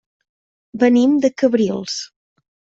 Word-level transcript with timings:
Venim 0.85 1.15
de 1.27 1.33
Cabrils. 1.43 2.01